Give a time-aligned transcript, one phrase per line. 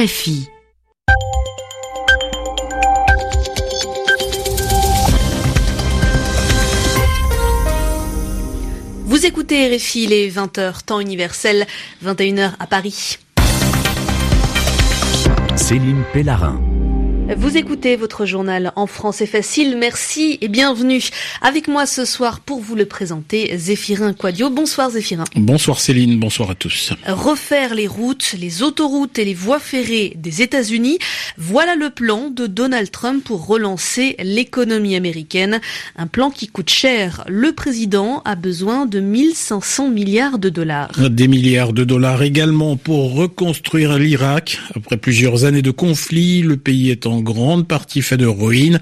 [0.00, 0.48] RFI.
[9.04, 11.66] Vous écoutez RFI, les 20h, temps universel,
[12.02, 13.18] 21h à Paris.
[15.56, 16.69] Céline Pellarin.
[17.36, 19.76] Vous écoutez votre journal en français facile.
[19.78, 21.00] Merci et bienvenue
[21.42, 24.50] avec moi ce soir pour vous le présenter, Zéphirin Quadio.
[24.50, 25.24] Bonsoir Zéphirin.
[25.36, 26.92] Bonsoir Céline, bonsoir à tous.
[27.06, 30.98] Refaire les routes, les autoroutes et les voies ferrées des États-Unis,
[31.38, 35.60] voilà le plan de Donald Trump pour relancer l'économie américaine.
[35.96, 37.24] Un plan qui coûte cher.
[37.28, 40.90] Le président a besoin de 1500 milliards de dollars.
[41.10, 44.58] Des milliards de dollars également pour reconstruire l'Irak.
[44.74, 48.80] Après plusieurs années de conflit, le pays est en grande partie fait de ruines.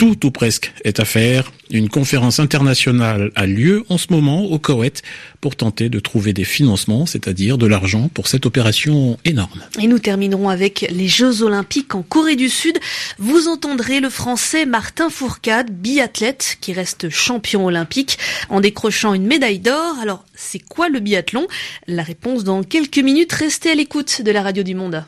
[0.00, 1.52] Tout ou presque est à faire.
[1.70, 5.02] Une conférence internationale a lieu en ce moment au Koweït
[5.42, 9.60] pour tenter de trouver des financements, c'est-à-dire de l'argent pour cette opération énorme.
[9.78, 12.78] Et nous terminerons avec les Jeux Olympiques en Corée du Sud.
[13.18, 19.58] Vous entendrez le Français Martin Fourcade, biathlète, qui reste champion olympique en décrochant une médaille
[19.58, 19.96] d'or.
[20.00, 21.46] Alors, c'est quoi le biathlon?
[21.86, 23.34] La réponse dans quelques minutes.
[23.34, 25.04] Restez à l'écoute de la Radio du Monde.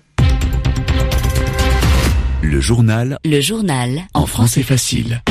[2.43, 3.19] Le journal.
[3.25, 4.03] Le journal.
[4.15, 5.23] En français facile.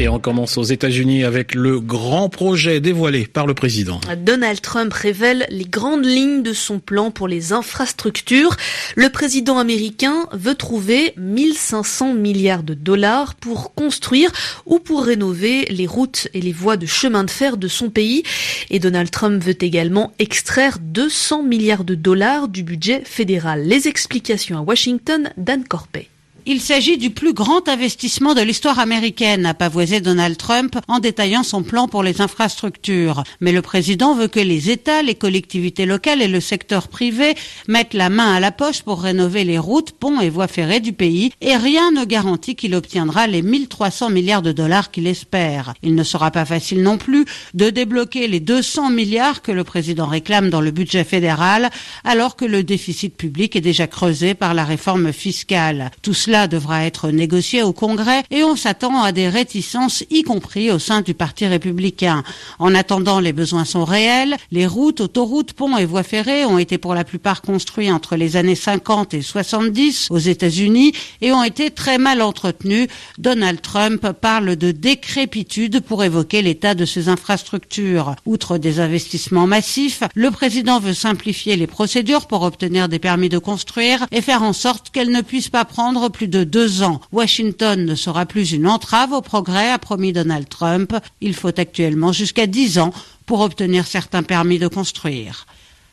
[0.00, 4.00] Et on commence aux États-Unis avec le grand projet dévoilé par le président.
[4.16, 8.56] Donald Trump révèle les grandes lignes de son plan pour les infrastructures.
[8.94, 14.30] Le président américain veut trouver 1500 milliards de dollars pour construire
[14.66, 18.22] ou pour rénover les routes et les voies de chemin de fer de son pays.
[18.70, 23.64] Et Donald Trump veut également extraire 200 milliards de dollars du budget fédéral.
[23.64, 26.08] Les explications à Washington, Dan Corpet.
[26.50, 31.42] Il s'agit du plus grand investissement de l'histoire américaine, a pavoisé Donald Trump en détaillant
[31.42, 33.22] son plan pour les infrastructures.
[33.42, 37.34] Mais le président veut que les États, les collectivités locales et le secteur privé
[37.66, 40.94] mettent la main à la poche pour rénover les routes, ponts et voies ferrées du
[40.94, 45.74] pays et rien ne garantit qu'il obtiendra les 1300 milliards de dollars qu'il espère.
[45.82, 50.06] Il ne sera pas facile non plus de débloquer les 200 milliards que le président
[50.06, 51.68] réclame dans le budget fédéral
[52.04, 55.90] alors que le déficit public est déjà creusé par la réforme fiscale.
[56.00, 60.70] Tout cela devra être négocié au Congrès et on s'attend à des réticences, y compris
[60.70, 62.22] au sein du Parti républicain.
[62.58, 64.36] En attendant, les besoins sont réels.
[64.52, 68.36] Les routes, autoroutes, ponts et voies ferrées ont été pour la plupart construits entre les
[68.36, 72.88] années 50 et 70 aux États-Unis et ont été très mal entretenus.
[73.18, 78.14] Donald Trump parle de décrépitude pour évoquer l'état de ces infrastructures.
[78.26, 83.38] Outre des investissements massifs, le président veut simplifier les procédures pour obtenir des permis de
[83.38, 87.00] construire et faire en sorte qu'elles ne puissent pas prendre plus de deux ans.
[87.12, 90.94] Washington ne sera plus une entrave au progrès, a promis Donald Trump.
[91.20, 92.92] Il faut actuellement jusqu'à dix ans
[93.26, 95.46] pour obtenir certains permis de construire.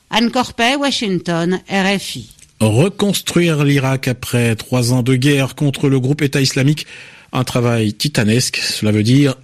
[0.09, 2.29] Anne Corpet, Washington, RFI.
[2.61, 6.87] Reconstruire l'Irak après trois ans de guerre contre le groupe État islamique
[7.35, 9.35] un travail titanesque, cela veut dire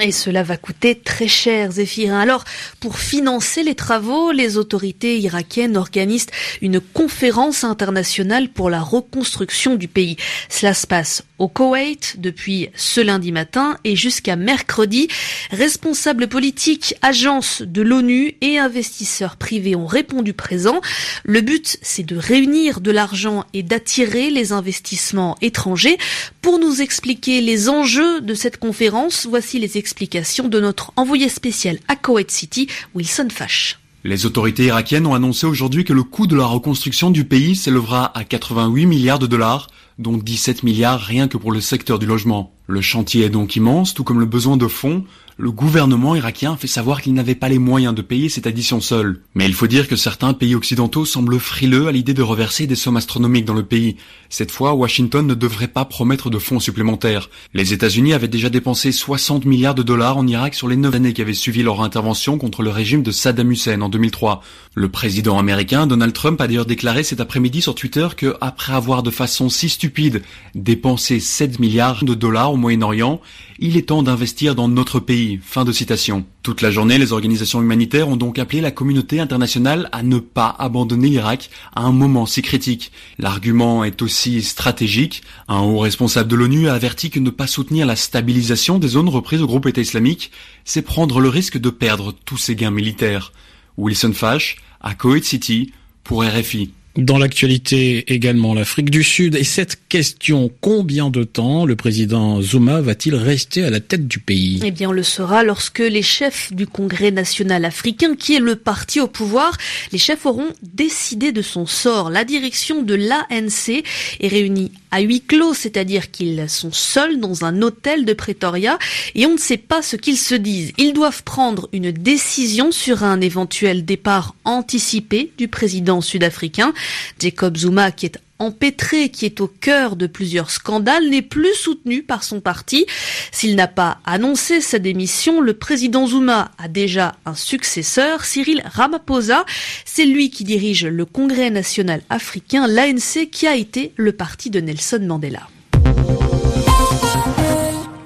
[0.00, 2.20] Et cela va coûter très cher, Zéphirin.
[2.20, 2.44] Alors,
[2.80, 6.26] pour financer les travaux, les autorités irakiennes organisent
[6.62, 10.16] une conférence internationale pour la reconstruction du pays.
[10.48, 15.08] Cela se passe au Koweït depuis ce lundi matin et jusqu'à mercredi.
[15.50, 20.80] Responsables politiques, agences de l'ONU et investisseurs privés ont répondu présent.
[21.24, 25.98] Le but, c'est de réunir de l'argent et d'attirer les investissements étrangers.
[26.42, 31.78] Pour nous expliquer les enjeux de cette conférence, voici les explications de notre envoyé spécial
[31.88, 33.78] à Koweït City, Wilson Fash.
[34.02, 38.16] Les autorités irakiennes ont annoncé aujourd'hui que le coût de la reconstruction du pays s'élèvera
[38.16, 39.68] à 88 milliards de dollars,
[39.98, 42.52] dont 17 milliards rien que pour le secteur du logement.
[42.66, 45.04] Le chantier est donc immense, tout comme le besoin de fonds,
[45.36, 49.20] le gouvernement irakien fait savoir qu'il n'avait pas les moyens de payer cette addition seul.
[49.34, 52.76] Mais il faut dire que certains pays occidentaux semblent frileux à l'idée de reverser des
[52.76, 53.96] sommes astronomiques dans le pays.
[54.28, 57.30] Cette fois, Washington ne devrait pas promettre de fonds supplémentaires.
[57.52, 61.12] Les États-Unis avaient déjà dépensé 60 milliards de dollars en Irak sur les 9 années
[61.12, 64.40] qui avaient suivi leur intervention contre le régime de Saddam Hussein en 2003.
[64.74, 69.02] Le président américain Donald Trump a d'ailleurs déclaré cet après-midi sur Twitter que, après avoir
[69.02, 70.22] de façon si stupide
[70.54, 73.20] dépensé 7 milliards de dollars au Moyen-Orient,
[73.58, 75.38] il est temps d'investir dans notre pays.
[75.42, 76.24] Fin de citation.
[76.42, 80.56] Toute la journée, les organisations humanitaires ont donc appelé la communauté internationale à ne pas
[80.58, 82.92] abandonner l'Irak à un moment si critique.
[83.18, 85.22] L'argument est aussi stratégique.
[85.48, 89.10] Un haut responsable de l'ONU a averti que ne pas soutenir la stabilisation des zones
[89.10, 90.30] reprises au groupe État islamique,
[90.64, 93.34] c'est prendre le risque de perdre tous ses gains militaires.
[93.76, 95.72] Wilson Fash, à Koweït City,
[96.04, 96.70] pour RFI.
[96.96, 102.80] Dans l'actualité également, l'Afrique du Sud et cette question, combien de temps le président Zuma
[102.80, 104.60] va-t-il rester à la tête du pays?
[104.64, 108.54] Eh bien, on le saura lorsque les chefs du Congrès national africain, qui est le
[108.54, 109.56] parti au pouvoir,
[109.90, 112.10] les chefs auront décidé de son sort.
[112.10, 113.82] La direction de l'ANC
[114.20, 118.78] est réunie à huis clos, c'est-à-dire qu'ils sont seuls dans un hôtel de Pretoria
[119.16, 120.72] et on ne sait pas ce qu'ils se disent.
[120.78, 126.72] Ils doivent prendre une décision sur un éventuel départ anticipé du président sud-africain.
[127.18, 132.02] Jacob Zuma, qui est empêtré, qui est au cœur de plusieurs scandales, n'est plus soutenu
[132.02, 132.86] par son parti.
[133.32, 139.44] S'il n'a pas annoncé sa démission, le président Zuma a déjà un successeur, Cyril Ramaphosa.
[139.84, 144.60] C'est lui qui dirige le Congrès national africain, l'ANC, qui a été le parti de
[144.60, 145.48] Nelson Mandela.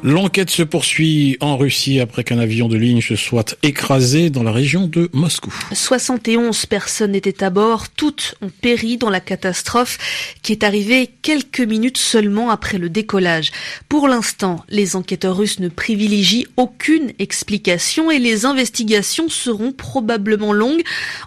[0.05, 4.53] L'enquête se poursuit en Russie après qu'un avion de ligne se soit écrasé dans la
[4.53, 5.53] région de Moscou.
[5.73, 9.99] 71 personnes étaient à bord, toutes ont péri dans la catastrophe
[10.43, 13.51] qui est arrivée quelques minutes seulement après le décollage.
[13.89, 20.83] Pour l'instant, les enquêteurs russes ne privilégient aucune explication et les investigations seront probablement longues.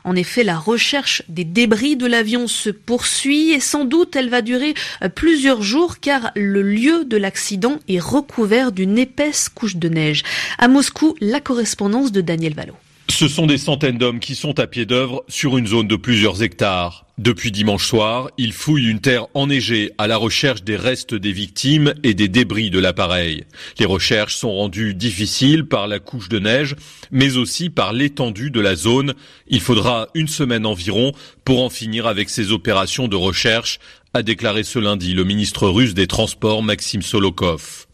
[0.06, 4.42] En effet, la recherche des débris de l'avion se poursuit et sans doute elle va
[4.42, 4.76] durer
[5.14, 10.22] plusieurs jours car le lieu de l'accident est recouvert d'une épaisse couche de neige.
[10.60, 12.76] À Moscou, la correspondance de Daniel Valo.
[13.12, 16.44] Ce sont des centaines d'hommes qui sont à pied d'œuvre sur une zone de plusieurs
[16.44, 17.06] hectares.
[17.18, 21.94] Depuis dimanche soir, ils fouillent une terre enneigée à la recherche des restes des victimes
[22.04, 23.44] et des débris de l'appareil.
[23.80, 26.76] Les recherches sont rendues difficiles par la couche de neige,
[27.12, 29.14] mais aussi par l'étendue de la zone.
[29.48, 31.12] Il faudra une semaine environ
[31.44, 33.80] pour en finir avec ces opérations de recherche,
[34.14, 37.88] a déclaré ce lundi le ministre russe des Transports Maxime Solokov.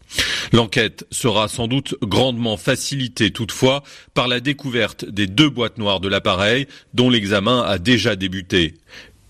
[0.52, 3.82] L'enquête sera sans doute grandement facilitée toutefois
[4.14, 8.74] par la découverte des deux boîtes noires de l'appareil dont l'examen a déjà débuté.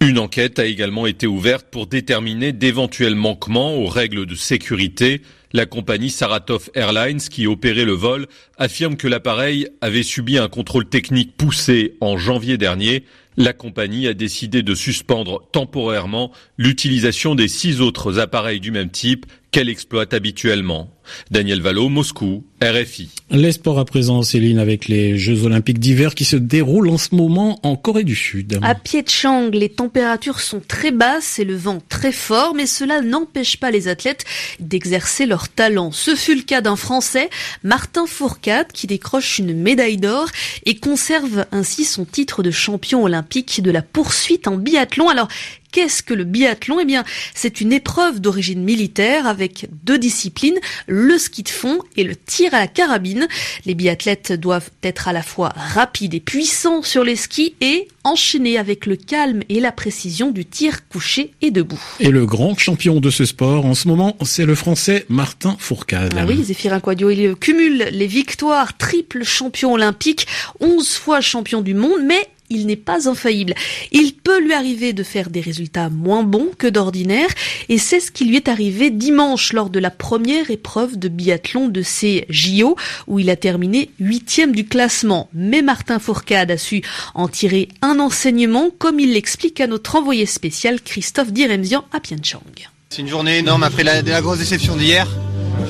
[0.01, 5.23] Une enquête a également été ouverte pour déterminer d'éventuels manquements aux règles de sécurité.
[5.53, 8.29] La compagnie Saratov Airlines, qui opérait le vol,
[8.59, 13.05] affirme que l'appareil avait subi un contrôle technique poussé en janvier dernier.
[13.37, 19.27] La compagnie a décidé de suspendre temporairement l'utilisation des six autres appareils du même type
[19.51, 20.91] qu'elle exploite habituellement.
[21.31, 23.11] Daniel Valo, Moscou, RFI.
[23.31, 27.15] Les sports à présent, Céline, avec les Jeux Olympiques d'hiver qui se déroulent en ce
[27.15, 28.59] moment en Corée du Sud.
[28.63, 33.57] À Pyeongchang, les températures sont très basses et le vent très fort, mais cela n'empêche
[33.57, 34.25] pas les athlètes
[34.61, 35.93] d'exercer leur talent.
[35.93, 37.31] Ce fut le cas d'un Français,
[37.63, 40.29] Martin Fourcade, qui décroche une médaille d'or
[40.67, 45.09] et conserve ainsi son titre de champion olympique de la poursuite en biathlon.
[45.09, 45.29] Alors,
[45.73, 46.81] Qu'est-ce que le biathlon?
[46.81, 47.05] Eh bien,
[47.35, 52.55] c'est une épreuve d'origine militaire avec deux disciplines, le ski de fond et le tir
[52.55, 53.29] à la carabine.
[53.67, 58.57] Les biathlètes doivent être à la fois rapides et puissants sur les skis et enchaîner
[58.57, 61.81] avec le calme et la précision du tir couché et debout.
[62.01, 66.15] Et le grand champion de ce sport en ce moment, c'est le français Martin Fourcade.
[66.17, 70.27] Ah oui, Zéphirin Quadio, il cumule les victoires, triple champion olympique,
[70.61, 73.55] 11 fois champion du monde, mais il n'est pas infaillible.
[73.93, 77.29] Il peut lui arriver de faire des résultats moins bons que d'ordinaire,
[77.69, 81.69] et c'est ce qui lui est arrivé dimanche lors de la première épreuve de biathlon
[81.69, 85.29] de ces JO, où il a terminé huitième du classement.
[85.35, 86.83] Mais Martin Fourcade a su
[87.15, 92.43] en tirer un enseignement, comme il l'explique à notre envoyé spécial Christophe Diremzian à Pyeongchang.
[92.91, 95.07] C'est une journée énorme après la, grosse déception d'hier.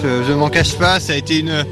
[0.02, 1.64] Je ne m'en cache pas, ça a été une,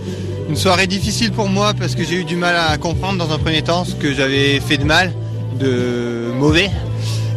[0.49, 3.39] une soirée difficile pour moi parce que j'ai eu du mal à comprendre dans un
[3.39, 5.13] premier temps ce que j'avais fait de mal,
[5.59, 6.71] de mauvais.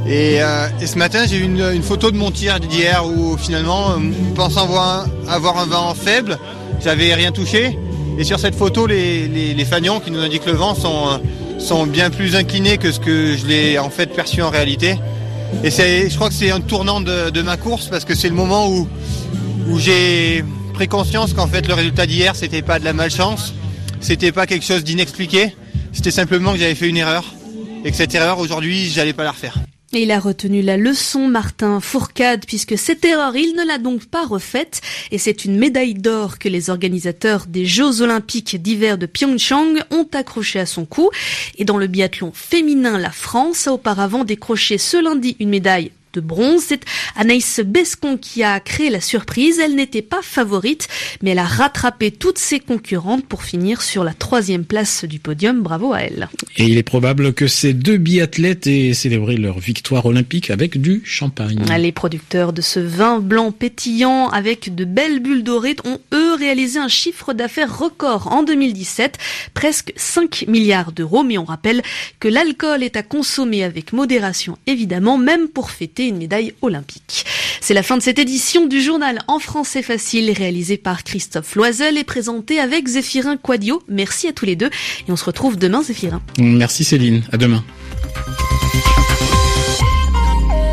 [0.07, 3.95] Et, euh, ce matin, j'ai eu une, photo de mon tir d'hier où finalement, euh,
[4.35, 6.37] pensant avoir un, vent faible,
[6.83, 7.77] j'avais rien touché.
[8.17, 11.21] Et sur cette photo, les, les, fanions qui nous indiquent le vent sont,
[11.57, 14.97] sont bien plus inclinés que ce que je l'ai en fait perçu en réalité.
[15.63, 18.35] Et je crois que c'est un tournant de, de ma course parce que c'est le
[18.35, 18.87] moment où,
[19.69, 20.43] où j'ai
[20.79, 23.53] pris conscience qu'en fait le résultat d'hier c'était pas de la malchance,
[23.99, 25.53] c'était pas quelque chose d'inexpliqué,
[25.91, 27.33] c'était simplement que j'avais fait une erreur
[27.83, 29.57] et que cette erreur aujourd'hui j'allais pas la refaire.
[29.91, 34.05] Et il a retenu la leçon, Martin Fourcade, puisque cette erreur, il ne l'a donc
[34.05, 34.81] pas refaite.
[35.09, 40.07] Et c'est une médaille d'or que les organisateurs des Jeux Olympiques d'hiver de Pyeongchang ont
[40.13, 41.09] accroché à son cou.
[41.57, 46.21] Et dans le biathlon féminin, la France a auparavant décroché ce lundi une médaille de
[46.21, 46.63] bronze.
[46.67, 46.81] C'est
[47.15, 49.59] Anaïs Bescon qui a créé la surprise.
[49.59, 50.87] Elle n'était pas favorite,
[51.21, 55.61] mais elle a rattrapé toutes ses concurrentes pour finir sur la troisième place du podium.
[55.61, 56.29] Bravo à elle.
[56.57, 61.01] Et il est probable que ces deux biathlètes aient célébré leur victoire olympique avec du
[61.05, 61.63] champagne.
[61.79, 66.79] Les producteurs de ce vin blanc pétillant avec de belles bulles dorées ont eux réalisé
[66.79, 69.17] un chiffre d'affaires record en 2017,
[69.53, 71.23] presque 5 milliards d'euros.
[71.23, 71.81] Mais on rappelle
[72.19, 77.25] que l'alcool est à consommer avec modération évidemment, même pour fêter une médaille olympique.
[77.61, 81.97] C'est la fin de cette édition du journal En français facile réalisé par Christophe Loisel
[81.97, 83.83] et présenté avec Zéphirin Quadio.
[83.87, 84.69] Merci à tous les deux
[85.07, 86.21] et on se retrouve demain Zéphirin.
[86.37, 87.63] Merci Céline, à demain.